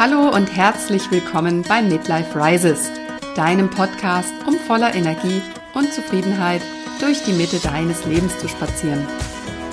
Hallo 0.00 0.34
und 0.34 0.46
herzlich 0.46 1.10
willkommen 1.10 1.60
bei 1.60 1.82
Midlife 1.82 2.34
Rises, 2.34 2.90
deinem 3.36 3.68
Podcast, 3.68 4.32
um 4.46 4.54
voller 4.54 4.94
Energie 4.94 5.42
und 5.74 5.92
Zufriedenheit 5.92 6.62
durch 7.00 7.22
die 7.24 7.34
Mitte 7.34 7.58
deines 7.58 8.06
Lebens 8.06 8.38
zu 8.38 8.48
spazieren. 8.48 9.06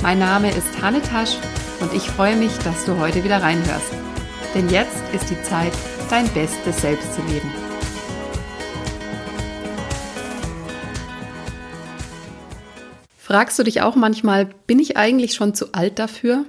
Mein 0.01 0.19
Name 0.19 0.49
ist 0.51 0.81
Hanne 0.81 1.01
Tasch 1.01 1.37
und 1.79 1.93
ich 1.93 2.03
freue 2.09 2.35
mich, 2.35 2.51
dass 2.65 2.83
du 2.83 2.99
heute 2.99 3.23
wieder 3.23 3.41
reinhörst. 3.41 3.93
Denn 4.53 4.67
jetzt 4.67 4.97
ist 5.13 5.29
die 5.29 5.41
Zeit, 5.43 5.71
dein 6.09 6.27
bestes 6.33 6.81
Selbst 6.81 7.13
zu 7.13 7.21
leben. 7.21 7.49
Fragst 13.17 13.57
du 13.57 13.63
dich 13.63 13.81
auch 13.81 13.95
manchmal, 13.95 14.49
bin 14.67 14.79
ich 14.79 14.97
eigentlich 14.97 15.35
schon 15.35 15.53
zu 15.53 15.71
alt 15.71 15.99
dafür? 15.99 16.43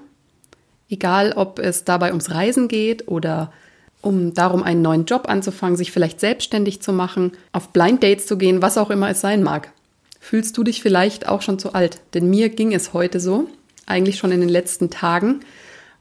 Egal, 0.90 1.32
ob 1.36 1.60
es 1.60 1.84
dabei 1.84 2.08
ums 2.08 2.32
Reisen 2.32 2.66
geht 2.66 3.06
oder 3.06 3.52
um 4.00 4.34
darum, 4.34 4.62
einen 4.62 4.82
neuen 4.82 5.04
Job 5.04 5.28
anzufangen, 5.28 5.76
sich 5.76 5.92
vielleicht 5.92 6.20
selbstständig 6.20 6.80
zu 6.80 6.92
machen, 6.92 7.32
auf 7.52 7.70
Blind 7.70 8.02
Dates 8.02 8.26
zu 8.26 8.38
gehen, 8.38 8.62
was 8.62 8.78
auch 8.78 8.90
immer 8.90 9.10
es 9.10 9.20
sein 9.20 9.42
mag. 9.42 9.72
Fühlst 10.20 10.56
du 10.56 10.64
dich 10.64 10.82
vielleicht 10.82 11.28
auch 11.28 11.42
schon 11.42 11.58
zu 11.58 11.72
alt? 11.72 12.00
Denn 12.14 12.28
mir 12.30 12.48
ging 12.48 12.72
es 12.72 12.92
heute 12.92 13.20
so, 13.20 13.48
eigentlich 13.86 14.18
schon 14.18 14.32
in 14.32 14.40
den 14.40 14.48
letzten 14.48 14.90
Tagen. 14.90 15.40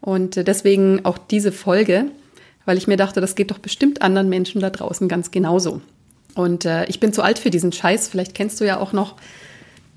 Und 0.01 0.35
deswegen 0.35 1.05
auch 1.05 1.17
diese 1.17 1.51
Folge, 1.51 2.05
weil 2.65 2.77
ich 2.77 2.87
mir 2.87 2.97
dachte, 2.97 3.21
das 3.21 3.35
geht 3.35 3.51
doch 3.51 3.59
bestimmt 3.59 4.01
anderen 4.01 4.29
Menschen 4.29 4.61
da 4.61 4.69
draußen 4.69 5.07
ganz 5.07 5.31
genauso. 5.31 5.81
Und 6.35 6.65
äh, 6.65 6.85
ich 6.85 6.99
bin 6.99 7.13
zu 7.13 7.23
alt 7.23 7.39
für 7.39 7.49
diesen 7.49 7.71
Scheiß. 7.71 8.09
Vielleicht 8.09 8.35
kennst 8.35 8.61
du 8.61 8.65
ja 8.65 8.79
auch 8.79 8.93
noch 8.93 9.15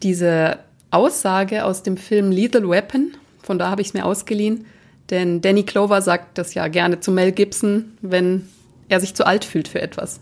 diese 0.02 0.58
Aussage 0.90 1.64
aus 1.64 1.82
dem 1.82 1.96
Film 1.96 2.32
Lethal 2.32 2.68
Weapon. 2.68 3.12
Von 3.42 3.58
da 3.58 3.70
habe 3.70 3.82
ich 3.82 3.88
es 3.88 3.94
mir 3.94 4.06
ausgeliehen. 4.06 4.64
Denn 5.10 5.40
Danny 5.40 5.64
Clover 5.64 6.02
sagt 6.02 6.38
das 6.38 6.54
ja 6.54 6.68
gerne 6.68 7.00
zu 7.00 7.10
Mel 7.10 7.32
Gibson, 7.32 7.96
wenn 8.00 8.48
er 8.88 9.00
sich 9.00 9.14
zu 9.14 9.26
alt 9.26 9.44
fühlt 9.44 9.68
für 9.68 9.82
etwas. 9.82 10.20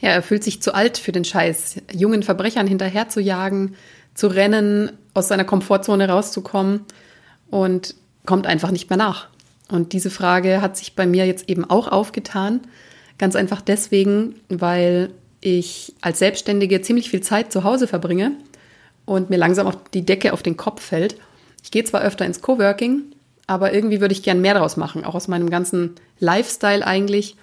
Ja, 0.00 0.10
er 0.10 0.22
fühlt 0.22 0.44
sich 0.44 0.62
zu 0.62 0.74
alt 0.74 0.98
für 0.98 1.12
den 1.12 1.24
Scheiß, 1.24 1.76
jungen 1.92 2.22
Verbrechern 2.22 2.66
hinterher 2.66 3.08
zu 3.08 3.20
jagen, 3.20 3.74
zu 4.14 4.28
rennen, 4.28 4.92
aus 5.14 5.28
seiner 5.28 5.44
Komfortzone 5.44 6.08
rauszukommen 6.08 6.84
und 7.50 7.94
kommt 8.26 8.46
einfach 8.46 8.70
nicht 8.70 8.90
mehr 8.90 8.96
nach. 8.96 9.28
Und 9.70 9.92
diese 9.92 10.10
Frage 10.10 10.60
hat 10.60 10.76
sich 10.76 10.94
bei 10.94 11.06
mir 11.06 11.26
jetzt 11.26 11.48
eben 11.48 11.68
auch 11.68 11.88
aufgetan. 11.88 12.60
Ganz 13.18 13.34
einfach 13.36 13.60
deswegen, 13.60 14.36
weil 14.48 15.10
ich 15.40 15.94
als 16.00 16.18
Selbstständige 16.20 16.80
ziemlich 16.80 17.10
viel 17.10 17.20
Zeit 17.20 17.52
zu 17.52 17.64
Hause 17.64 17.86
verbringe 17.86 18.32
und 19.04 19.30
mir 19.30 19.36
langsam 19.36 19.66
auch 19.66 19.76
die 19.94 20.04
Decke 20.04 20.32
auf 20.32 20.42
den 20.42 20.56
Kopf 20.56 20.82
fällt. 20.82 21.16
Ich 21.62 21.70
gehe 21.70 21.84
zwar 21.84 22.02
öfter 22.02 22.24
ins 22.24 22.40
Coworking, 22.40 23.02
aber 23.48 23.72
irgendwie 23.72 24.00
würde 24.00 24.12
ich 24.12 24.22
gern 24.22 24.40
mehr 24.40 24.54
daraus 24.54 24.76
machen, 24.76 25.04
auch 25.04 25.16
aus 25.16 25.26
meinem 25.26 25.50
ganzen 25.50 25.96
Lifestyle 26.20 26.86
eigentlich, 26.86 27.34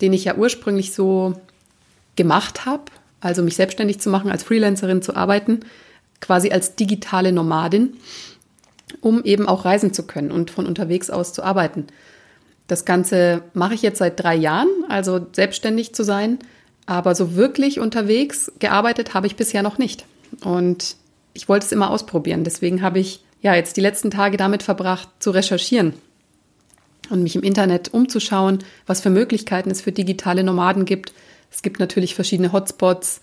den 0.00 0.12
ich 0.12 0.24
ja 0.24 0.36
ursprünglich 0.36 0.92
so 0.92 1.34
gemacht 2.16 2.66
habe, 2.66 2.84
also 3.20 3.42
mich 3.42 3.56
selbstständig 3.56 3.98
zu 3.98 4.10
machen, 4.10 4.30
als 4.30 4.44
Freelancerin 4.44 5.00
zu 5.00 5.16
arbeiten, 5.16 5.60
quasi 6.20 6.50
als 6.50 6.76
digitale 6.76 7.32
Nomadin, 7.32 7.96
um 9.00 9.24
eben 9.24 9.48
auch 9.48 9.64
reisen 9.64 9.94
zu 9.94 10.06
können 10.06 10.30
und 10.30 10.50
von 10.50 10.66
unterwegs 10.66 11.08
aus 11.08 11.32
zu 11.32 11.42
arbeiten. 11.42 11.86
Das 12.68 12.84
Ganze 12.84 13.42
mache 13.54 13.72
ich 13.72 13.80
jetzt 13.80 13.98
seit 13.98 14.22
drei 14.22 14.34
Jahren, 14.34 14.68
also 14.90 15.26
selbstständig 15.32 15.94
zu 15.94 16.04
sein, 16.04 16.38
aber 16.84 17.14
so 17.14 17.36
wirklich 17.36 17.80
unterwegs 17.80 18.52
gearbeitet 18.58 19.14
habe 19.14 19.26
ich 19.26 19.36
bisher 19.36 19.62
noch 19.62 19.78
nicht. 19.78 20.04
Und 20.42 20.96
ich 21.32 21.48
wollte 21.48 21.64
es 21.64 21.72
immer 21.72 21.90
ausprobieren. 21.90 22.44
Deswegen 22.44 22.82
habe 22.82 22.98
ich 22.98 23.23
ja 23.44 23.54
jetzt 23.54 23.76
die 23.76 23.82
letzten 23.82 24.10
Tage 24.10 24.36
damit 24.36 24.62
verbracht, 24.62 25.08
zu 25.20 25.30
recherchieren 25.30 25.92
und 27.10 27.22
mich 27.22 27.36
im 27.36 27.42
Internet 27.42 27.92
umzuschauen, 27.92 28.58
was 28.86 29.02
für 29.02 29.10
Möglichkeiten 29.10 29.70
es 29.70 29.82
für 29.82 29.92
digitale 29.92 30.42
Nomaden 30.42 30.86
gibt. 30.86 31.12
Es 31.52 31.60
gibt 31.60 31.78
natürlich 31.78 32.14
verschiedene 32.14 32.52
Hotspots 32.52 33.20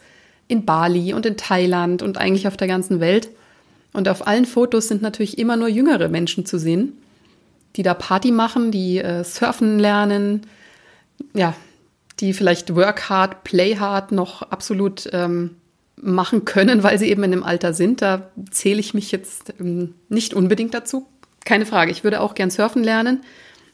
in 0.48 0.64
Bali 0.64 1.14
und 1.14 1.26
in 1.26 1.38
Thailand 1.38 2.04
und 2.04 2.20
eigentlich 2.20 2.48
auf 2.48 2.56
der 2.56 2.68
ganzen 2.68 3.00
Welt. 3.00 3.30
Und 3.94 4.08
auf 4.08 4.28
allen 4.28 4.46
Fotos 4.46 4.88
sind 4.88 5.02
natürlich 5.02 5.40
immer 5.40 5.58
nur 5.58 5.68
jüngere 5.68 6.08
Menschen 6.08 6.46
zu 6.46 6.60
sehen, 6.60 6.94
die 7.76 7.84
da 7.84 7.96
Party 7.96 8.32
machen, 8.32 8.72
die 8.72 9.00
äh, 9.00 9.24
surfen 9.24 9.80
lernen, 9.80 10.46
ja, 11.34 11.56
die 12.20 12.34
vielleicht 12.34 12.76
work 12.76 13.10
hard, 13.10 13.44
play 13.44 13.78
hard 13.78 14.12
noch 14.12 14.44
absolut 14.44 15.10
ähm, 15.14 15.56
machen 16.02 16.46
können, 16.46 16.84
weil 16.84 16.98
sie 16.98 17.10
eben 17.10 17.24
in 17.24 17.32
dem 17.32 17.44
Alter 17.44 17.74
sind. 17.74 18.02
Da 18.02 18.32
zähle 18.50 18.80
ich 18.80 18.94
mich 18.94 19.12
jetzt 19.12 19.54
ähm, 19.60 19.96
nicht 20.10 20.34
unbedingt 20.34 20.74
dazu. 20.74 21.08
Keine 21.46 21.66
Frage. 21.66 21.92
Ich 21.92 22.04
würde 22.04 22.22
auch 22.22 22.36
gern 22.36 22.52
surfen 22.52 22.84
lernen, 22.84 23.22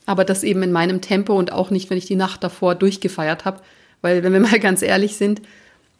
aber 0.06 0.26
das 0.26 0.44
eben 0.44 0.64
in 0.64 0.72
meinem 0.72 1.02
Tempo 1.02 1.38
und 1.38 1.52
auch 1.52 1.70
nicht, 1.70 1.90
wenn 1.90 1.98
ich 1.98 2.06
die 2.06 2.16
Nacht 2.16 2.44
davor 2.44 2.76
durchgefeiert 2.76 3.46
habe. 3.46 3.62
Weil, 4.02 4.24
wenn 4.24 4.34
wir 4.34 4.40
mal 4.52 4.60
ganz 4.60 4.82
ehrlich 4.82 5.16
sind, 5.16 5.42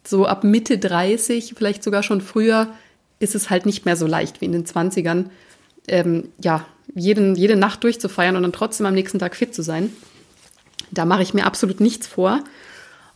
so 0.04 0.26
ab 0.26 0.44
Mitte 0.44 0.78
30, 0.78 1.54
vielleicht 1.56 1.82
sogar 1.82 2.02
schon 2.02 2.20
früher, 2.20 2.68
ist 3.20 3.34
es 3.34 3.50
halt 3.50 3.66
nicht 3.66 3.84
mehr 3.84 3.96
so 3.96 4.06
leicht 4.06 4.40
wie 4.40 4.46
in 4.46 4.52
den 4.52 4.64
20ern. 4.64 5.26
Ähm, 5.88 6.28
ja, 6.42 6.66
jeden, 6.94 7.34
jede 7.34 7.56
Nacht 7.56 7.84
durchzufeiern 7.84 8.36
und 8.36 8.42
dann 8.42 8.52
trotzdem 8.52 8.86
am 8.86 8.94
nächsten 8.94 9.18
Tag 9.18 9.36
fit 9.36 9.54
zu 9.54 9.62
sein. 9.62 9.92
Da 10.90 11.04
mache 11.04 11.22
ich 11.22 11.34
mir 11.34 11.44
absolut 11.44 11.80
nichts 11.80 12.06
vor. 12.06 12.40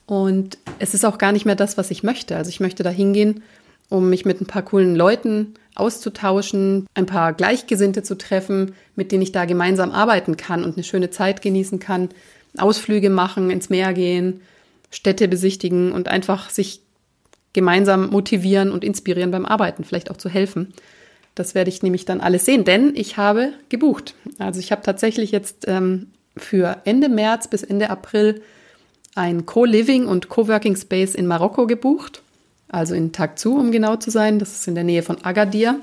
Und 0.07 0.59
es 0.79 0.95
ist 0.95 1.05
auch 1.05 1.19
gar 1.19 1.33
nicht 1.33 1.45
mehr 1.45 1.55
das, 1.55 1.79
was 1.79 1.91
ich 1.91 2.03
möchte. 2.03 2.37
Also 2.37 2.49
ich 2.49 2.61
möchte 2.61 2.83
da 2.83 2.91
hingehen, 2.91 3.43
um 3.89 4.11
mich 4.11 4.25
mit 4.25 4.41
ein 4.41 4.47
paar 4.47 4.63
coolen 4.63 4.97
Leuten 4.97 5.55
auszutauschen, 5.75 6.87
ein 6.95 7.07
paar 7.07 7.33
Gleichgesinnte 7.33 8.03
zu 8.03 8.17
treffen, 8.17 8.75
mit 8.97 9.13
denen 9.13 9.23
ich 9.23 9.33
da 9.33 9.45
gemeinsam 9.45 9.91
arbeiten 9.91 10.37
kann 10.37 10.65
und 10.65 10.77
eine 10.77 10.85
schöne 10.85 11.11
Zeit 11.11 11.43
genießen 11.43 11.79
kann, 11.79 12.09
Ausflüge 12.59 13.11
machen, 13.11 13.51
ins 13.51 13.71
Meer 13.71 13.93
gehen, 13.95 14.41
Städte 14.91 15.29
besichtigen 15.29 15.93
und 15.93 16.09
einfach 16.09 16.51
sich 16.51 16.83
gemeinsam 17.53 18.11
motivieren 18.11 18.71
und 18.71 18.85
inspirieren 18.85 19.31
beim 19.31 19.47
Arbeiten, 19.47 19.85
vielleicht 19.85 20.11
auch 20.11 20.17
zu 20.17 20.29
helfen. 20.29 20.73
Das 21.35 21.55
werde 21.55 21.71
ich 21.71 21.83
nämlich 21.83 22.05
dann 22.05 22.21
alles 22.21 22.45
sehen, 22.45 22.65
denn 22.65 22.93
ich 22.95 23.17
habe 23.17 23.53
gebucht. 23.69 24.15
Also 24.39 24.61
ich 24.61 24.71
habe 24.71 24.83
tatsächlich 24.83 25.31
jetzt 25.31 25.65
ähm, 25.67 26.09
für 26.37 26.79
Ende 26.85 27.09
März 27.09 27.49
bis 27.49 27.63
Ende 27.63 27.89
April 27.89 28.43
ein 29.15 29.47
Co-Living 29.47 30.07
und 30.07 30.29
Co-Working 30.29 30.77
Space 30.77 31.15
in 31.15 31.27
Marokko 31.27 31.67
gebucht, 31.67 32.23
also 32.69 32.95
in 32.95 33.13
Takzu, 33.13 33.57
um 33.57 33.73
genau 33.73 33.97
zu 33.97 34.11
sein. 34.11 34.39
Das 34.39 34.53
ist 34.53 34.69
in 34.69 34.75
der 34.75 34.85
Nähe 34.85 35.03
von 35.03 35.23
Agadir 35.25 35.81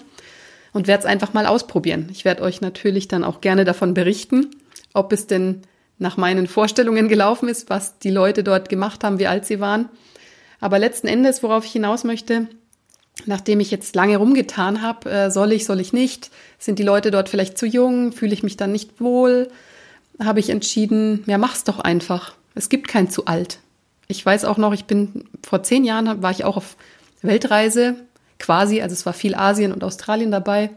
und 0.73 0.87
werde 0.87 1.01
es 1.01 1.05
einfach 1.05 1.33
mal 1.33 1.45
ausprobieren. 1.45 2.09
Ich 2.11 2.25
werde 2.25 2.43
euch 2.43 2.61
natürlich 2.61 3.07
dann 3.07 3.23
auch 3.23 3.41
gerne 3.41 3.65
davon 3.65 3.93
berichten, 3.93 4.49
ob 4.93 5.13
es 5.13 5.27
denn 5.27 5.61
nach 5.97 6.17
meinen 6.17 6.47
Vorstellungen 6.47 7.09
gelaufen 7.09 7.49
ist, 7.49 7.69
was 7.69 7.99
die 7.99 8.09
Leute 8.09 8.43
dort 8.43 8.69
gemacht 8.69 9.03
haben, 9.03 9.19
wie 9.19 9.27
alt 9.27 9.45
sie 9.45 9.59
waren. 9.59 9.89
Aber 10.59 10.79
letzten 10.79 11.07
Endes, 11.07 11.43
worauf 11.43 11.65
ich 11.65 11.71
hinaus 11.71 12.03
möchte, 12.03 12.47
nachdem 13.25 13.59
ich 13.59 13.69
jetzt 13.69 13.95
lange 13.95 14.17
rumgetan 14.17 14.81
habe, 14.81 15.09
äh, 15.09 15.31
soll 15.31 15.51
ich, 15.51 15.65
soll 15.65 15.79
ich 15.79 15.93
nicht, 15.93 16.31
sind 16.57 16.79
die 16.79 16.83
Leute 16.83 17.11
dort 17.11 17.29
vielleicht 17.29 17.57
zu 17.57 17.65
jung, 17.65 18.11
fühle 18.13 18.33
ich 18.33 18.43
mich 18.43 18.57
dann 18.57 18.71
nicht 18.71 19.01
wohl, 19.01 19.49
habe 20.23 20.39
ich 20.39 20.49
entschieden, 20.49 21.23
ja, 21.27 21.37
mach's 21.37 21.63
doch 21.63 21.79
einfach. 21.79 22.33
Es 22.55 22.69
gibt 22.69 22.87
kein 22.87 23.09
zu 23.09 23.25
alt. 23.25 23.59
Ich 24.07 24.25
weiß 24.25 24.45
auch 24.45 24.57
noch, 24.57 24.73
ich 24.73 24.85
bin 24.85 25.25
vor 25.45 25.63
zehn 25.63 25.83
Jahren 25.83 26.21
war 26.21 26.31
ich 26.31 26.43
auch 26.43 26.57
auf 26.57 26.75
Weltreise 27.21 27.95
quasi, 28.39 28.81
also 28.81 28.93
es 28.93 29.05
war 29.05 29.13
viel 29.13 29.35
Asien 29.35 29.71
und 29.71 29.83
Australien 29.83 30.31
dabei. 30.31 30.71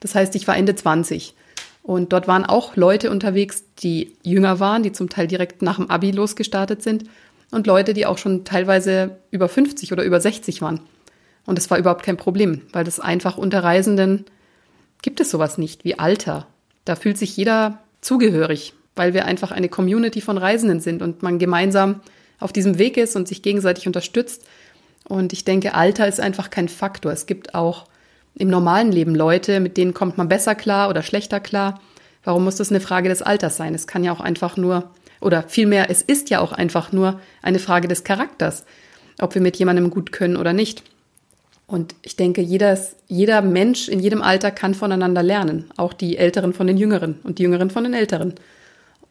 Das 0.00 0.14
heißt, 0.14 0.34
ich 0.34 0.48
war 0.48 0.56
Ende 0.56 0.74
20. 0.74 1.34
Und 1.82 2.12
dort 2.12 2.26
waren 2.26 2.46
auch 2.46 2.76
Leute 2.76 3.10
unterwegs, 3.10 3.64
die 3.78 4.16
jünger 4.22 4.58
waren, 4.58 4.82
die 4.82 4.92
zum 4.92 5.10
Teil 5.10 5.26
direkt 5.26 5.62
nach 5.62 5.76
dem 5.76 5.90
Abi 5.90 6.10
losgestartet 6.10 6.82
sind. 6.82 7.04
Und 7.50 7.66
Leute, 7.66 7.92
die 7.92 8.06
auch 8.06 8.18
schon 8.18 8.44
teilweise 8.44 9.18
über 9.30 9.48
50 9.48 9.92
oder 9.92 10.02
über 10.02 10.20
60 10.20 10.62
waren. 10.62 10.80
Und 11.46 11.58
das 11.58 11.70
war 11.70 11.78
überhaupt 11.78 12.02
kein 12.02 12.16
Problem, 12.16 12.62
weil 12.72 12.84
das 12.84 13.00
einfach 13.00 13.36
unter 13.36 13.62
Reisenden 13.62 14.24
gibt 15.02 15.20
es 15.20 15.30
sowas 15.30 15.58
nicht 15.58 15.84
wie 15.84 15.98
Alter. 15.98 16.46
Da 16.86 16.96
fühlt 16.96 17.18
sich 17.18 17.36
jeder 17.36 17.80
zugehörig 18.00 18.72
weil 18.96 19.14
wir 19.14 19.24
einfach 19.24 19.50
eine 19.50 19.68
Community 19.68 20.20
von 20.20 20.38
Reisenden 20.38 20.80
sind 20.80 21.02
und 21.02 21.22
man 21.22 21.38
gemeinsam 21.38 22.00
auf 22.40 22.52
diesem 22.52 22.78
Weg 22.78 22.96
ist 22.96 23.16
und 23.16 23.28
sich 23.28 23.42
gegenseitig 23.42 23.86
unterstützt. 23.86 24.44
Und 25.08 25.32
ich 25.32 25.44
denke, 25.44 25.74
Alter 25.74 26.08
ist 26.08 26.20
einfach 26.20 26.50
kein 26.50 26.68
Faktor. 26.68 27.12
Es 27.12 27.26
gibt 27.26 27.54
auch 27.54 27.86
im 28.34 28.48
normalen 28.48 28.90
Leben 28.90 29.14
Leute, 29.14 29.60
mit 29.60 29.76
denen 29.76 29.94
kommt 29.94 30.18
man 30.18 30.28
besser 30.28 30.54
klar 30.54 30.88
oder 30.88 31.02
schlechter 31.02 31.40
klar. 31.40 31.80
Warum 32.24 32.44
muss 32.44 32.56
das 32.56 32.70
eine 32.70 32.80
Frage 32.80 33.08
des 33.08 33.22
Alters 33.22 33.56
sein? 33.56 33.74
Es 33.74 33.86
kann 33.86 34.02
ja 34.02 34.12
auch 34.12 34.20
einfach 34.20 34.56
nur, 34.56 34.90
oder 35.20 35.44
vielmehr, 35.44 35.90
es 35.90 36.02
ist 36.02 36.30
ja 36.30 36.40
auch 36.40 36.52
einfach 36.52 36.90
nur 36.90 37.20
eine 37.42 37.58
Frage 37.58 37.86
des 37.86 38.02
Charakters, 38.02 38.64
ob 39.20 39.34
wir 39.34 39.42
mit 39.42 39.56
jemandem 39.56 39.90
gut 39.90 40.10
können 40.10 40.36
oder 40.36 40.52
nicht. 40.52 40.82
Und 41.66 41.94
ich 42.02 42.16
denke, 42.16 42.42
jeder, 42.42 42.78
jeder 43.08 43.40
Mensch 43.40 43.88
in 43.88 44.00
jedem 44.00 44.22
Alter 44.22 44.50
kann 44.50 44.74
voneinander 44.74 45.22
lernen, 45.22 45.70
auch 45.76 45.92
die 45.92 46.18
Älteren 46.18 46.52
von 46.52 46.66
den 46.66 46.76
Jüngeren 46.76 47.20
und 47.24 47.38
die 47.38 47.44
Jüngeren 47.44 47.70
von 47.70 47.84
den 47.84 47.94
Älteren. 47.94 48.34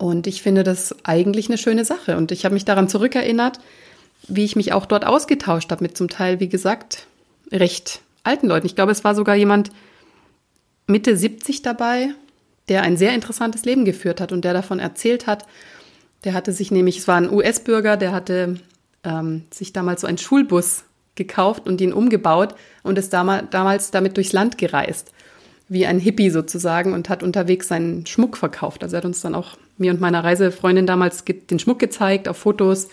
Und 0.03 0.27
ich 0.27 0.41
finde 0.41 0.65
das 0.65 0.93
eigentlich 1.05 1.47
eine 1.47 1.57
schöne 1.57 1.85
Sache. 1.85 2.17
Und 2.17 2.33
ich 2.33 2.43
habe 2.43 2.53
mich 2.53 2.65
daran 2.65 2.89
zurückerinnert, 2.89 3.61
wie 4.27 4.43
ich 4.43 4.57
mich 4.57 4.73
auch 4.73 4.85
dort 4.85 5.05
ausgetauscht 5.05 5.71
habe 5.71 5.81
mit 5.81 5.95
zum 5.95 6.09
Teil, 6.09 6.41
wie 6.41 6.49
gesagt, 6.49 7.07
recht 7.53 8.01
alten 8.21 8.47
Leuten. 8.47 8.65
Ich 8.65 8.75
glaube, 8.75 8.91
es 8.91 9.05
war 9.05 9.15
sogar 9.15 9.35
jemand 9.35 9.71
Mitte 10.87 11.15
70 11.15 11.61
dabei, 11.61 12.09
der 12.67 12.81
ein 12.81 12.97
sehr 12.97 13.15
interessantes 13.15 13.63
Leben 13.63 13.85
geführt 13.85 14.19
hat 14.19 14.33
und 14.33 14.43
der 14.43 14.51
davon 14.51 14.79
erzählt 14.79 15.25
hat, 15.25 15.45
Der 16.25 16.33
hatte 16.33 16.51
sich 16.51 16.69
nämlich, 16.69 16.97
es 16.97 17.07
war 17.07 17.15
ein 17.15 17.31
US-Bürger, 17.31 17.95
der 17.95 18.11
hatte 18.11 18.59
ähm, 19.05 19.45
sich 19.53 19.71
damals 19.71 20.01
so 20.01 20.07
einen 20.07 20.17
Schulbus 20.17 20.83
gekauft 21.15 21.65
und 21.65 21.79
ihn 21.79 21.93
umgebaut 21.93 22.55
und 22.83 22.97
ist 22.97 23.13
damals 23.13 23.91
damit 23.91 24.17
durchs 24.17 24.33
Land 24.33 24.57
gereist, 24.57 25.13
wie 25.69 25.85
ein 25.85 25.99
Hippie 25.99 26.29
sozusagen 26.29 26.91
und 26.91 27.07
hat 27.07 27.23
unterwegs 27.23 27.69
seinen 27.69 28.05
Schmuck 28.05 28.35
verkauft. 28.35 28.83
Also 28.83 28.95
er 28.95 28.97
hat 28.97 29.05
uns 29.05 29.21
dann 29.21 29.33
auch, 29.33 29.57
mir 29.77 29.91
und 29.91 30.01
meiner 30.01 30.23
Reisefreundin 30.23 30.85
damals 30.85 31.23
den 31.25 31.59
Schmuck 31.59 31.79
gezeigt 31.79 32.27
auf 32.27 32.37
Fotos 32.37 32.89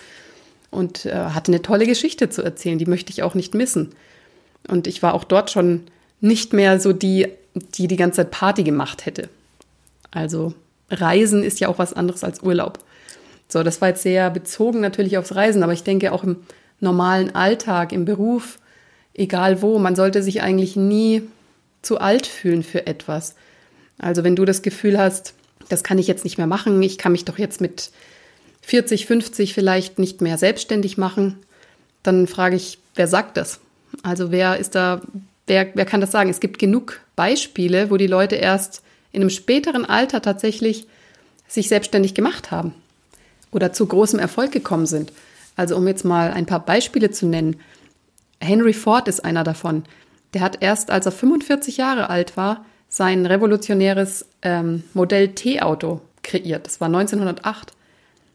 und 0.71 1.06
äh, 1.06 1.12
hatte 1.12 1.53
eine 1.53 1.62
tolle 1.62 1.87
Geschichte 1.87 2.31
zu 2.31 2.43
erzählen, 2.43 2.79
die 2.79 2.87
möchte 2.87 3.12
ich 3.12 3.23
auch 3.23 3.35
nicht 3.35 3.55
missen. 3.55 3.91
Und 4.69 4.87
ich 4.87 5.03
war 5.03 5.15
auch 5.15 5.25
dort 5.25 5.50
schon 5.50 5.82
nicht 6.21 6.53
mehr 6.53 6.81
so 6.81 6.93
die, 6.93 7.29
die 7.75 7.88
die 7.88 7.97
ganze 7.97 8.17
Zeit 8.17 8.31
Party 8.31 8.62
gemacht 8.62 9.06
hätte. 9.06 9.29
Also 10.11 10.55
Reisen 10.91 11.43
ist 11.43 11.61
ja 11.61 11.69
auch 11.69 11.79
was 11.79 11.93
anderes 11.93 12.25
als 12.25 12.43
Urlaub. 12.43 12.79
So, 13.49 13.62
das 13.62 13.81
war 13.81 13.88
jetzt 13.88 14.03
sehr 14.03 14.31
bezogen 14.31 14.81
natürlich 14.81 15.19
aufs 15.19 15.35
Reisen, 15.35 15.62
aber 15.62 15.73
ich 15.73 15.83
denke 15.83 16.12
auch 16.12 16.25
im 16.25 16.37
normalen 16.79 17.35
Alltag, 17.35 17.93
im 17.93 18.05
Beruf, 18.05 18.59
egal 19.15 19.61
wo, 19.62 19.79
man 19.79 19.97
sollte 19.97 20.23
sich 20.23 20.43
eigentlich 20.43 20.76
nie 20.76 21.23
zu 21.83 21.99
alt 21.99 22.26
fühlen 22.26 22.62
für 22.62 22.87
etwas. 22.87 23.35
Also 23.99 24.25
wenn 24.25 24.37
du 24.37 24.44
das 24.44 24.62
Gefühl 24.62 24.99
hast, 24.99 25.35
das 25.70 25.82
kann 25.82 25.99
ich 25.99 26.06
jetzt 26.06 26.25
nicht 26.25 26.37
mehr 26.37 26.46
machen, 26.46 26.82
ich 26.82 26.99
kann 26.99 27.12
mich 27.12 27.25
doch 27.25 27.38
jetzt 27.38 27.61
mit 27.61 27.90
40, 28.62 29.06
50 29.06 29.55
vielleicht 29.55 29.99
nicht 29.99 30.20
mehr 30.20 30.37
selbstständig 30.37 30.99
machen, 30.99 31.38
dann 32.02 32.26
frage 32.26 32.56
ich, 32.56 32.78
wer 32.94 33.08
sagt 33.08 33.37
das? 33.37 33.61
Also 34.02 34.31
wer 34.31 34.58
ist 34.58 34.75
da, 34.75 35.00
wer, 35.46 35.69
wer 35.75 35.84
kann 35.84 36.00
das 36.00 36.11
sagen? 36.11 36.31
Es 36.31 36.40
gibt 36.40 36.58
genug 36.58 37.00
Beispiele, 37.17 37.90
wo 37.90 37.96
die 37.96 38.06
Leute 38.06 38.37
erst 38.37 38.82
in 39.12 39.22
einem 39.22 39.31
späteren 39.31 39.84
Alter 39.84 40.22
tatsächlich 40.22 40.87
sich 41.49 41.69
selbstständig 41.69 42.14
gemacht 42.14 42.50
haben 42.50 42.75
oder 43.50 43.73
zu 43.73 43.87
großem 43.87 44.19
Erfolg 44.19 44.52
gekommen 44.52 44.87
sind. 44.87 45.12
Also 45.56 45.76
um 45.76 45.87
jetzt 45.87 46.05
mal 46.05 46.32
ein 46.32 46.46
paar 46.46 46.64
Beispiele 46.64 47.11
zu 47.11 47.26
nennen. 47.26 47.61
Henry 48.40 48.73
Ford 48.73 49.08
ist 49.08 49.25
einer 49.25 49.44
davon. 49.44 49.84
Der 50.32 50.40
hat 50.43 50.62
erst, 50.62 50.90
als 50.90 51.06
er 51.06 51.12
45 51.12 51.76
Jahre 51.76 52.08
alt 52.08 52.37
war, 52.37 52.64
sein 52.90 53.25
revolutionäres 53.25 54.26
ähm, 54.42 54.82
Modell 54.92 55.28
T-Auto 55.28 56.00
kreiert. 56.22 56.66
Das 56.66 56.81
war 56.81 56.88
1908. 56.88 57.72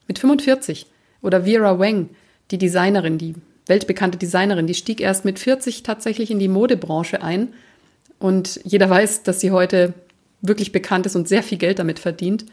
Mit 0.08 0.18
45. 0.18 0.88
Oder 1.22 1.44
Vera 1.44 1.78
Wang, 1.78 2.10
die 2.52 2.58
Designerin, 2.58 3.18
die 3.18 3.36
weltbekannte 3.68 4.18
Designerin, 4.18 4.66
die 4.66 4.74
stieg 4.74 5.02
erst 5.02 5.26
mit 5.26 5.40
40 5.40 5.84
tatsächlich 5.84 6.32
in 6.32 6.40
die 6.40 6.48
Modebranche 6.48 7.22
ein. 7.22 7.50
Und 8.18 8.62
jeder 8.64 8.90
weiß, 8.90 9.24
dass 9.24 9.42
sie 9.42 9.52
heute 9.52 9.94
wirklich 10.42 10.72
bekannt 10.72 11.06
ist 11.06 11.16
und 11.16 11.28
sehr 11.28 11.44
viel 11.44 11.58
Geld 11.58 11.80
damit 11.80 12.00
verdient. 12.00 12.46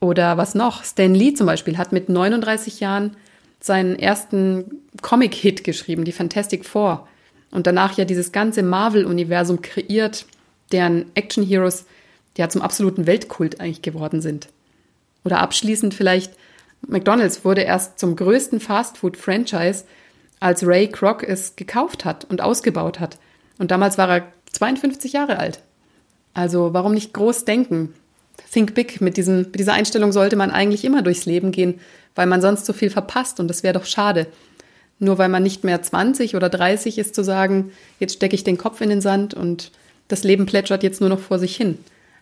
Oder 0.00 0.38
was 0.38 0.54
noch? 0.54 0.84
Stan 0.84 1.14
Lee 1.14 1.34
zum 1.34 1.46
Beispiel 1.46 1.76
hat 1.76 1.92
mit 1.92 2.08
39 2.08 2.80
Jahren 2.80 3.16
seinen 3.60 3.98
ersten 3.98 4.80
Comic-Hit 5.02 5.64
geschrieben, 5.64 6.04
die 6.04 6.12
Fantastic 6.12 6.64
Four. 6.64 7.06
Und 7.50 7.66
danach 7.66 7.98
ja 7.98 8.06
dieses 8.06 8.32
ganze 8.32 8.62
Marvel-Universum 8.62 9.60
kreiert, 9.60 10.24
deren 10.72 11.06
Action-Heroes 11.14 11.84
ja 12.36 12.48
zum 12.48 12.62
absoluten 12.62 13.06
Weltkult 13.06 13.60
eigentlich 13.60 13.82
geworden 13.82 14.20
sind. 14.20 14.48
Oder 15.24 15.40
abschließend 15.40 15.94
vielleicht, 15.94 16.32
McDonald's 16.86 17.44
wurde 17.44 17.62
erst 17.62 17.98
zum 17.98 18.16
größten 18.16 18.60
Fast-Food-Franchise, 18.60 19.84
als 20.40 20.66
Ray 20.66 20.88
Kroc 20.88 21.22
es 21.22 21.56
gekauft 21.56 22.04
hat 22.04 22.24
und 22.24 22.40
ausgebaut 22.40 22.98
hat. 22.98 23.18
Und 23.58 23.70
damals 23.70 23.98
war 23.98 24.08
er 24.08 24.32
52 24.52 25.12
Jahre 25.12 25.38
alt. 25.38 25.60
Also 26.32 26.72
warum 26.72 26.94
nicht 26.94 27.12
groß 27.12 27.44
denken? 27.44 27.94
Think 28.50 28.74
big. 28.74 29.00
Mit, 29.00 29.16
diesem, 29.16 29.42
mit 29.42 29.58
dieser 29.58 29.74
Einstellung 29.74 30.12
sollte 30.12 30.36
man 30.36 30.50
eigentlich 30.50 30.84
immer 30.84 31.02
durchs 31.02 31.26
Leben 31.26 31.52
gehen, 31.52 31.80
weil 32.14 32.26
man 32.26 32.40
sonst 32.40 32.64
so 32.64 32.72
viel 32.72 32.90
verpasst 32.90 33.38
und 33.38 33.48
das 33.48 33.62
wäre 33.62 33.74
doch 33.74 33.84
schade. 33.84 34.26
Nur 34.98 35.18
weil 35.18 35.28
man 35.28 35.42
nicht 35.42 35.64
mehr 35.64 35.80
20 35.82 36.36
oder 36.36 36.48
30 36.48 36.98
ist, 36.98 37.14
zu 37.14 37.22
sagen, 37.22 37.72
jetzt 37.98 38.14
stecke 38.14 38.34
ich 38.34 38.44
den 38.44 38.58
Kopf 38.58 38.80
in 38.80 38.88
den 38.88 39.00
Sand 39.00 39.34
und 39.34 39.72
das 40.10 40.24
Leben 40.24 40.46
plätschert 40.46 40.82
jetzt 40.82 41.00
nur 41.00 41.10
noch 41.10 41.20
vor 41.20 41.38
sich 41.38 41.56
hin. 41.56 41.78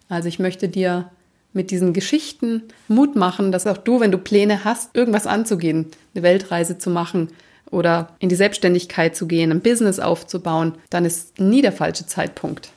Also 0.08 0.28
ich 0.28 0.38
möchte 0.38 0.68
dir 0.68 1.10
mit 1.52 1.70
diesen 1.70 1.92
Geschichten 1.92 2.62
Mut 2.88 3.16
machen, 3.16 3.52
dass 3.52 3.66
auch 3.66 3.78
du, 3.78 4.00
wenn 4.00 4.12
du 4.12 4.18
Pläne 4.18 4.64
hast, 4.64 4.94
irgendwas 4.94 5.26
anzugehen, 5.26 5.86
eine 6.14 6.22
Weltreise 6.22 6.78
zu 6.78 6.90
machen 6.90 7.28
oder 7.70 8.16
in 8.18 8.28
die 8.28 8.34
Selbstständigkeit 8.34 9.16
zu 9.16 9.26
gehen, 9.26 9.50
ein 9.50 9.60
Business 9.60 9.98
aufzubauen, 9.98 10.74
dann 10.90 11.04
ist 11.04 11.40
nie 11.40 11.62
der 11.62 11.72
falsche 11.72 12.06
Zeitpunkt 12.06 12.70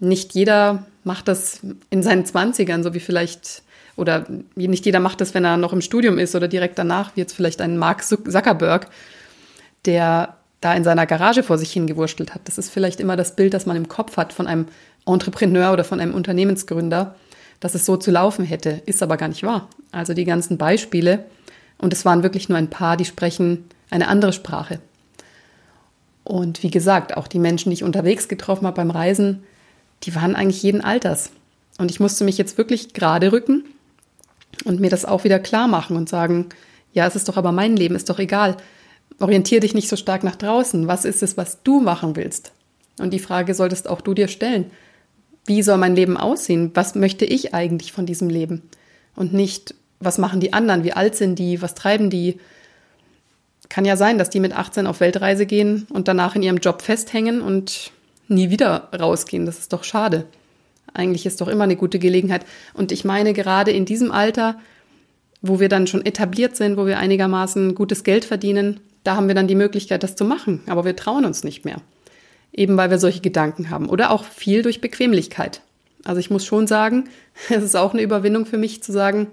nicht 0.00 0.34
jeder 0.34 0.86
macht 1.04 1.28
das 1.28 1.60
in 1.90 2.02
seinen 2.02 2.24
Zwanzigern, 2.24 2.82
so 2.82 2.94
wie 2.94 3.00
vielleicht, 3.00 3.62
oder 3.96 4.26
nicht 4.54 4.86
jeder 4.86 5.00
macht 5.00 5.20
das, 5.20 5.34
wenn 5.34 5.44
er 5.44 5.56
noch 5.56 5.72
im 5.72 5.80
Studium 5.80 6.18
ist 6.18 6.34
oder 6.34 6.48
direkt 6.48 6.78
danach, 6.78 7.16
wie 7.16 7.20
jetzt 7.20 7.34
vielleicht 7.34 7.60
ein 7.60 7.78
Mark 7.78 8.04
Zuckerberg, 8.04 8.88
der 9.84 10.36
da 10.60 10.74
in 10.74 10.84
seiner 10.84 11.06
Garage 11.06 11.42
vor 11.42 11.58
sich 11.58 11.72
hingewurschtelt 11.72 12.34
hat. 12.34 12.42
Das 12.44 12.58
ist 12.58 12.70
vielleicht 12.70 13.00
immer 13.00 13.16
das 13.16 13.36
Bild, 13.36 13.54
das 13.54 13.66
man 13.66 13.76
im 13.76 13.88
Kopf 13.88 14.16
hat 14.16 14.32
von 14.32 14.46
einem 14.46 14.66
Entrepreneur 15.06 15.72
oder 15.72 15.84
von 15.84 16.00
einem 16.00 16.14
Unternehmensgründer, 16.14 17.14
dass 17.60 17.74
es 17.74 17.86
so 17.86 17.96
zu 17.96 18.10
laufen 18.10 18.44
hätte, 18.44 18.82
ist 18.86 19.02
aber 19.02 19.16
gar 19.16 19.28
nicht 19.28 19.42
wahr. 19.42 19.68
Also 19.92 20.14
die 20.14 20.24
ganzen 20.24 20.58
Beispiele, 20.58 21.24
und 21.78 21.92
es 21.92 22.04
waren 22.04 22.22
wirklich 22.22 22.48
nur 22.48 22.58
ein 22.58 22.70
paar, 22.70 22.96
die 22.96 23.04
sprechen 23.04 23.64
eine 23.90 24.08
andere 24.08 24.32
Sprache. 24.32 24.80
Und 26.24 26.62
wie 26.62 26.70
gesagt, 26.70 27.16
auch 27.16 27.26
die 27.26 27.38
Menschen, 27.38 27.70
die 27.70 27.74
ich 27.74 27.84
unterwegs 27.84 28.28
getroffen 28.28 28.66
habe 28.66 28.76
beim 28.76 28.90
Reisen, 28.90 29.44
die 30.02 30.14
waren 30.14 30.36
eigentlich 30.36 30.62
jeden 30.62 30.82
Alters. 30.82 31.30
Und 31.78 31.90
ich 31.90 32.00
musste 32.00 32.24
mich 32.24 32.36
jetzt 32.36 32.58
wirklich 32.58 32.92
gerade 32.92 33.32
rücken 33.32 33.64
und 34.64 34.80
mir 34.80 34.90
das 34.90 35.04
auch 35.04 35.24
wieder 35.24 35.38
klar 35.38 35.68
machen 35.68 35.96
und 35.96 36.08
sagen, 36.08 36.48
ja, 36.92 37.06
es 37.06 37.16
ist 37.16 37.28
doch 37.28 37.36
aber 37.36 37.52
mein 37.52 37.76
Leben, 37.76 37.94
ist 37.94 38.10
doch 38.10 38.18
egal. 38.18 38.56
Orientier 39.20 39.60
dich 39.60 39.74
nicht 39.74 39.88
so 39.88 39.96
stark 39.96 40.22
nach 40.22 40.36
draußen. 40.36 40.86
Was 40.86 41.04
ist 41.04 41.22
es, 41.22 41.36
was 41.36 41.62
du 41.62 41.80
machen 41.80 42.16
willst? 42.16 42.52
Und 42.98 43.12
die 43.12 43.18
Frage 43.18 43.54
solltest 43.54 43.88
auch 43.88 44.00
du 44.00 44.14
dir 44.14 44.28
stellen. 44.28 44.70
Wie 45.46 45.62
soll 45.62 45.78
mein 45.78 45.96
Leben 45.96 46.16
aussehen? 46.16 46.70
Was 46.74 46.94
möchte 46.94 47.24
ich 47.24 47.54
eigentlich 47.54 47.92
von 47.92 48.06
diesem 48.06 48.28
Leben? 48.28 48.62
Und 49.16 49.32
nicht, 49.32 49.74
was 49.98 50.18
machen 50.18 50.40
die 50.40 50.52
anderen? 50.52 50.84
Wie 50.84 50.92
alt 50.92 51.16
sind 51.16 51.38
die? 51.38 51.62
Was 51.62 51.74
treiben 51.74 52.10
die? 52.10 52.38
Kann 53.68 53.84
ja 53.84 53.96
sein, 53.96 54.18
dass 54.18 54.30
die 54.30 54.40
mit 54.40 54.56
18 54.56 54.86
auf 54.86 55.00
Weltreise 55.00 55.46
gehen 55.46 55.86
und 55.90 56.08
danach 56.08 56.36
in 56.36 56.42
ihrem 56.42 56.58
Job 56.58 56.82
festhängen 56.82 57.40
und 57.40 57.92
nie 58.28 58.50
wieder 58.50 58.88
rausgehen. 58.98 59.46
Das 59.46 59.58
ist 59.58 59.72
doch 59.72 59.84
schade. 59.84 60.26
Eigentlich 60.94 61.26
ist 61.26 61.40
doch 61.40 61.48
immer 61.48 61.64
eine 61.64 61.76
gute 61.76 61.98
Gelegenheit. 61.98 62.44
Und 62.74 62.92
ich 62.92 63.04
meine, 63.04 63.32
gerade 63.32 63.70
in 63.70 63.84
diesem 63.84 64.10
Alter, 64.10 64.58
wo 65.42 65.60
wir 65.60 65.68
dann 65.68 65.86
schon 65.86 66.04
etabliert 66.04 66.56
sind, 66.56 66.76
wo 66.76 66.86
wir 66.86 66.98
einigermaßen 66.98 67.74
gutes 67.74 68.04
Geld 68.04 68.24
verdienen, 68.24 68.80
da 69.04 69.16
haben 69.16 69.28
wir 69.28 69.34
dann 69.34 69.48
die 69.48 69.54
Möglichkeit, 69.54 70.02
das 70.02 70.16
zu 70.16 70.24
machen. 70.24 70.62
Aber 70.66 70.84
wir 70.84 70.96
trauen 70.96 71.24
uns 71.24 71.44
nicht 71.44 71.64
mehr. 71.64 71.80
Eben 72.52 72.76
weil 72.76 72.90
wir 72.90 72.98
solche 72.98 73.20
Gedanken 73.20 73.70
haben. 73.70 73.88
Oder 73.88 74.10
auch 74.10 74.24
viel 74.24 74.62
durch 74.62 74.80
Bequemlichkeit. 74.80 75.60
Also 76.04 76.20
ich 76.20 76.30
muss 76.30 76.44
schon 76.44 76.66
sagen, 76.66 77.08
es 77.48 77.62
ist 77.62 77.76
auch 77.76 77.92
eine 77.92 78.02
Überwindung 78.02 78.46
für 78.46 78.58
mich 78.58 78.82
zu 78.82 78.92
sagen, 78.92 79.28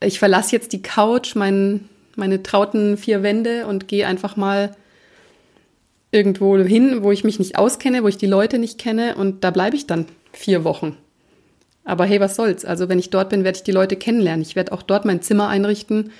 ich 0.00 0.18
verlasse 0.18 0.54
jetzt 0.54 0.72
die 0.72 0.82
Couch, 0.82 1.36
mein, 1.36 1.88
meine 2.16 2.42
trauten 2.42 2.96
vier 2.96 3.22
Wände 3.22 3.66
und 3.66 3.86
gehe 3.86 4.06
einfach 4.06 4.36
mal 4.36 4.76
irgendwo 6.10 6.58
hin, 6.58 7.02
wo 7.02 7.12
ich 7.12 7.24
mich 7.24 7.38
nicht 7.38 7.56
auskenne, 7.56 8.02
wo 8.02 8.08
ich 8.08 8.18
die 8.18 8.26
Leute 8.26 8.58
nicht 8.58 8.78
kenne 8.78 9.14
und 9.14 9.44
da 9.44 9.50
bleibe 9.50 9.76
ich 9.76 9.86
dann 9.86 10.06
vier 10.32 10.64
Wochen. 10.64 10.96
Aber 11.84 12.04
hey, 12.04 12.20
was 12.20 12.36
soll's? 12.36 12.64
Also 12.64 12.88
wenn 12.88 12.98
ich 12.98 13.10
dort 13.10 13.30
bin, 13.30 13.44
werde 13.44 13.56
ich 13.56 13.64
die 13.64 13.72
Leute 13.72 13.96
kennenlernen. 13.96 14.42
Ich 14.42 14.54
werde 14.54 14.72
auch 14.72 14.82
dort 14.82 15.04
mein 15.04 15.22
Zimmer 15.22 15.48
einrichten 15.48 16.12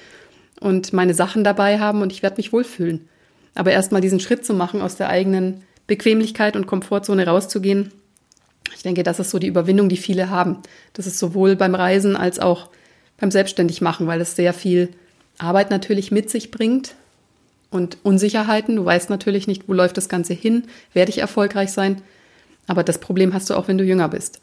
und 0.62 0.92
meine 0.92 1.14
Sachen 1.14 1.44
dabei 1.44 1.78
haben 1.78 2.02
und 2.02 2.12
ich 2.12 2.22
werde 2.22 2.36
mich 2.36 2.52
wohlfühlen. 2.52 3.08
Aber 3.54 3.72
erstmal 3.72 4.00
diesen 4.00 4.20
Schritt 4.20 4.46
zu 4.46 4.54
machen, 4.54 4.80
aus 4.80 4.96
der 4.96 5.08
eigenen 5.08 5.62
Bequemlichkeit 5.86 6.56
und 6.56 6.66
Komfortzone 6.66 7.26
rauszugehen, 7.26 7.92
ich 8.74 8.82
denke, 8.82 9.02
das 9.02 9.18
ist 9.18 9.30
so 9.30 9.38
die 9.38 9.48
Überwindung, 9.48 9.88
die 9.88 9.96
viele 9.96 10.30
haben. 10.30 10.58
Das 10.94 11.06
ist 11.06 11.18
sowohl 11.18 11.56
beim 11.56 11.74
Reisen 11.74 12.16
als 12.16 12.38
auch 12.38 12.70
beim 13.18 13.30
Selbstständigmachen, 13.30 14.06
weil 14.06 14.20
es 14.20 14.34
sehr 14.34 14.54
viel 14.54 14.88
Arbeit 15.38 15.70
natürlich 15.70 16.10
mit 16.10 16.30
sich 16.30 16.50
bringt, 16.50 16.94
und 17.72 17.96
Unsicherheiten. 18.02 18.76
Du 18.76 18.84
weißt 18.84 19.10
natürlich 19.10 19.48
nicht, 19.48 19.68
wo 19.68 19.72
läuft 19.72 19.96
das 19.96 20.08
Ganze 20.08 20.34
hin, 20.34 20.64
werde 20.92 21.10
ich 21.10 21.18
erfolgreich 21.18 21.72
sein. 21.72 22.00
Aber 22.68 22.84
das 22.84 22.98
Problem 22.98 23.34
hast 23.34 23.50
du 23.50 23.54
auch, 23.54 23.66
wenn 23.66 23.78
du 23.78 23.84
jünger 23.84 24.08
bist. 24.08 24.40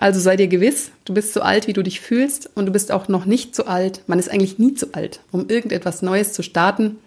Also 0.00 0.20
sei 0.20 0.36
dir 0.36 0.46
gewiss, 0.46 0.92
du 1.04 1.12
bist 1.12 1.32
so 1.32 1.40
alt, 1.40 1.66
wie 1.66 1.72
du 1.72 1.82
dich 1.82 2.00
fühlst 2.00 2.48
und 2.54 2.66
du 2.66 2.72
bist 2.72 2.92
auch 2.92 3.08
noch 3.08 3.24
nicht 3.24 3.56
so 3.56 3.64
alt. 3.64 4.04
Man 4.06 4.20
ist 4.20 4.30
eigentlich 4.30 4.56
nie 4.56 4.74
zu 4.74 4.94
alt, 4.94 5.18
um 5.32 5.48
irgendetwas 5.48 6.02
Neues 6.02 6.32
zu 6.32 6.44
starten, 6.44 6.98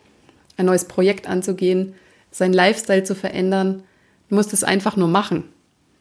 ein 0.58 0.66
neues 0.66 0.84
Projekt 0.84 1.26
anzugehen, 1.26 1.96
seinen 2.32 2.52
Lifestyle 2.54 3.04
zu 3.04 3.16
verändern. 3.16 3.84
Du 4.28 4.36
musst 4.36 4.52
es 4.52 4.66
einfach 4.66 4.98
nur 4.98 5.08
machen. 5.08 5.46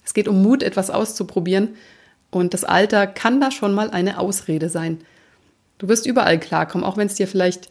Es 0.04 0.14
geht 0.14 0.26
um 0.26 0.42
Mut, 0.42 0.64
etwas 0.64 0.90
auszuprobieren 0.90 1.76
und 2.32 2.54
das 2.54 2.64
Alter 2.64 3.06
kann 3.06 3.40
da 3.40 3.52
schon 3.52 3.72
mal 3.72 3.90
eine 3.90 4.18
Ausrede 4.18 4.68
sein. 4.68 4.98
Du 5.78 5.86
wirst 5.86 6.06
überall 6.06 6.40
klarkommen, 6.40 6.84
auch 6.84 6.96
wenn 6.96 7.06
es 7.06 7.14
dir 7.14 7.28
vielleicht 7.28 7.68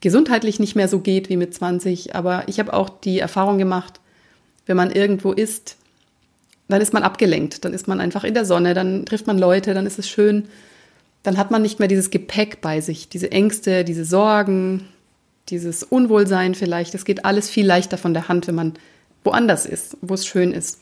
gesundheitlich 0.00 0.58
nicht 0.58 0.74
mehr 0.74 0.88
so 0.88 0.98
geht 0.98 1.28
wie 1.28 1.36
mit 1.36 1.54
20. 1.54 2.16
Aber 2.16 2.42
ich 2.48 2.58
habe 2.58 2.72
auch 2.72 2.88
die 2.88 3.20
Erfahrung 3.20 3.58
gemacht, 3.58 4.00
wenn 4.66 4.76
man 4.76 4.90
irgendwo 4.90 5.30
ist, 5.30 5.76
dann 6.68 6.80
ist 6.80 6.92
man 6.92 7.02
abgelenkt. 7.02 7.64
Dann 7.64 7.72
ist 7.72 7.88
man 7.88 8.00
einfach 8.00 8.24
in 8.24 8.34
der 8.34 8.44
Sonne, 8.44 8.74
dann 8.74 9.06
trifft 9.06 9.26
man 9.26 9.38
Leute, 9.38 9.74
dann 9.74 9.86
ist 9.86 9.98
es 9.98 10.08
schön. 10.08 10.48
dann 11.22 11.38
hat 11.38 11.50
man 11.50 11.60
nicht 11.60 11.80
mehr 11.80 11.88
dieses 11.88 12.10
Gepäck 12.10 12.60
bei 12.60 12.80
sich, 12.80 13.08
diese 13.08 13.32
Ängste, 13.32 13.82
diese 13.82 14.04
Sorgen, 14.04 14.86
dieses 15.48 15.82
Unwohlsein 15.82 16.54
vielleicht. 16.54 16.94
Es 16.94 17.04
geht 17.04 17.24
alles 17.24 17.50
viel 17.50 17.66
leichter 17.66 17.98
von 17.98 18.14
der 18.14 18.28
Hand, 18.28 18.46
wenn 18.46 18.54
man 18.54 18.74
woanders 19.24 19.66
ist, 19.66 19.96
wo 20.02 20.14
es 20.14 20.24
schön 20.24 20.52
ist. 20.52 20.78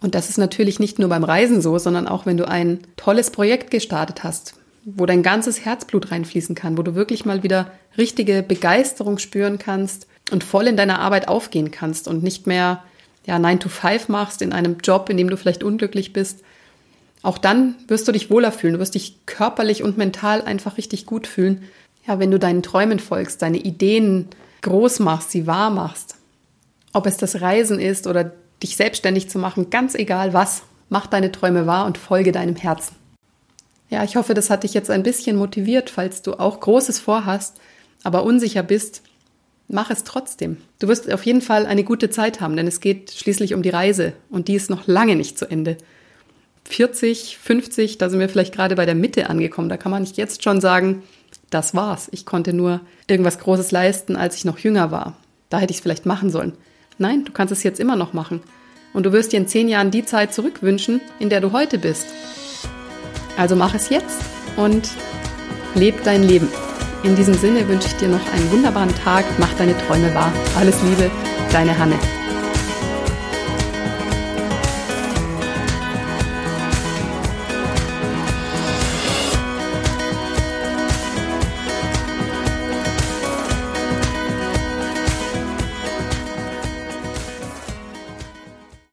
Und 0.00 0.14
das 0.14 0.28
ist 0.28 0.38
natürlich 0.38 0.80
nicht 0.80 0.98
nur 0.98 1.08
beim 1.08 1.24
Reisen 1.24 1.60
so, 1.60 1.78
sondern 1.78 2.08
auch 2.08 2.26
wenn 2.26 2.36
du 2.36 2.46
ein 2.46 2.80
tolles 2.96 3.30
Projekt 3.30 3.70
gestartet 3.70 4.24
hast, 4.24 4.54
wo 4.84 5.06
dein 5.06 5.22
ganzes 5.22 5.64
Herzblut 5.64 6.10
reinfließen 6.10 6.54
kann, 6.54 6.76
wo 6.76 6.82
du 6.82 6.94
wirklich 6.94 7.24
mal 7.24 7.42
wieder 7.42 7.70
richtige 7.96 8.42
Begeisterung 8.42 9.18
spüren 9.18 9.58
kannst 9.58 10.06
und 10.30 10.42
voll 10.42 10.66
in 10.66 10.76
deiner 10.76 10.98
Arbeit 10.98 11.28
aufgehen 11.28 11.70
kannst 11.70 12.08
und 12.08 12.22
nicht 12.22 12.46
mehr 12.46 12.82
ja 13.26 13.38
9 13.38 13.60
to 13.60 13.68
5 13.68 14.08
machst 14.08 14.42
in 14.42 14.52
einem 14.52 14.78
Job, 14.82 15.08
in 15.08 15.16
dem 15.16 15.30
du 15.30 15.36
vielleicht 15.36 15.62
unglücklich 15.62 16.12
bist. 16.12 16.40
Auch 17.22 17.38
dann 17.38 17.76
wirst 17.86 18.08
du 18.08 18.12
dich 18.12 18.30
wohler 18.30 18.52
fühlen, 18.52 18.74
du 18.74 18.80
wirst 18.80 18.94
dich 18.94 19.24
körperlich 19.26 19.82
und 19.82 19.96
mental 19.96 20.42
einfach 20.42 20.76
richtig 20.76 21.06
gut 21.06 21.26
fühlen. 21.26 21.62
Ja, 22.06 22.18
wenn 22.18 22.32
du 22.32 22.38
deinen 22.38 22.62
Träumen 22.62 22.98
folgst, 22.98 23.42
deine 23.42 23.58
Ideen 23.58 24.28
groß 24.62 24.98
machst, 24.98 25.30
sie 25.30 25.46
wahr 25.46 25.70
machst. 25.70 26.16
Ob 26.92 27.06
es 27.06 27.16
das 27.16 27.40
Reisen 27.40 27.78
ist 27.78 28.06
oder 28.06 28.32
dich 28.62 28.76
selbstständig 28.76 29.30
zu 29.30 29.38
machen, 29.38 29.70
ganz 29.70 29.94
egal 29.94 30.32
was, 30.32 30.62
mach 30.88 31.06
deine 31.06 31.32
Träume 31.32 31.66
wahr 31.66 31.86
und 31.86 31.98
folge 31.98 32.32
deinem 32.32 32.56
Herzen. 32.56 32.96
Ja, 33.88 34.02
ich 34.04 34.16
hoffe, 34.16 34.34
das 34.34 34.50
hat 34.50 34.62
dich 34.64 34.74
jetzt 34.74 34.90
ein 34.90 35.02
bisschen 35.02 35.36
motiviert, 35.36 35.90
falls 35.90 36.22
du 36.22 36.34
auch 36.34 36.60
Großes 36.60 36.98
vorhast, 36.98 37.58
aber 38.02 38.24
unsicher 38.24 38.62
bist. 38.62 39.02
Mach 39.74 39.88
es 39.88 40.04
trotzdem. 40.04 40.58
Du 40.80 40.88
wirst 40.88 41.10
auf 41.10 41.24
jeden 41.24 41.40
Fall 41.40 41.64
eine 41.64 41.82
gute 41.82 42.10
Zeit 42.10 42.42
haben, 42.42 42.56
denn 42.56 42.66
es 42.66 42.80
geht 42.80 43.10
schließlich 43.10 43.54
um 43.54 43.62
die 43.62 43.70
Reise 43.70 44.12
und 44.28 44.48
die 44.48 44.54
ist 44.54 44.68
noch 44.68 44.86
lange 44.86 45.16
nicht 45.16 45.38
zu 45.38 45.50
Ende. 45.50 45.78
40, 46.64 47.38
50, 47.38 47.96
da 47.96 48.10
sind 48.10 48.20
wir 48.20 48.28
vielleicht 48.28 48.54
gerade 48.54 48.76
bei 48.76 48.84
der 48.84 48.94
Mitte 48.94 49.30
angekommen. 49.30 49.70
Da 49.70 49.78
kann 49.78 49.90
man 49.90 50.02
nicht 50.02 50.18
jetzt 50.18 50.44
schon 50.44 50.60
sagen, 50.60 51.02
das 51.48 51.74
war's. 51.74 52.08
Ich 52.12 52.26
konnte 52.26 52.52
nur 52.52 52.82
irgendwas 53.06 53.38
Großes 53.38 53.70
leisten, 53.70 54.14
als 54.14 54.36
ich 54.36 54.44
noch 54.44 54.58
jünger 54.58 54.90
war. 54.90 55.16
Da 55.48 55.58
hätte 55.58 55.70
ich 55.70 55.78
es 55.78 55.82
vielleicht 55.82 56.04
machen 56.04 56.28
sollen. 56.28 56.52
Nein, 56.98 57.24
du 57.24 57.32
kannst 57.32 57.50
es 57.50 57.62
jetzt 57.62 57.80
immer 57.80 57.96
noch 57.96 58.12
machen. 58.12 58.42
Und 58.92 59.06
du 59.06 59.12
wirst 59.12 59.32
dir 59.32 59.38
in 59.38 59.48
zehn 59.48 59.68
Jahren 59.68 59.90
die 59.90 60.04
Zeit 60.04 60.34
zurückwünschen, 60.34 61.00
in 61.18 61.30
der 61.30 61.40
du 61.40 61.52
heute 61.52 61.78
bist. 61.78 62.08
Also 63.38 63.56
mach 63.56 63.74
es 63.74 63.88
jetzt 63.88 64.20
und 64.58 64.86
leb 65.74 66.04
dein 66.04 66.22
Leben. 66.22 66.48
In 67.04 67.16
diesem 67.16 67.34
Sinne 67.34 67.66
wünsche 67.68 67.88
ich 67.88 67.96
dir 67.96 68.08
noch 68.08 68.32
einen 68.32 68.50
wunderbaren 68.52 68.94
Tag, 68.94 69.24
mach 69.38 69.52
deine 69.54 69.76
Träume 69.76 70.14
wahr. 70.14 70.32
Alles 70.56 70.80
Liebe, 70.82 71.10
deine 71.52 71.76
Hanne. 71.76 71.98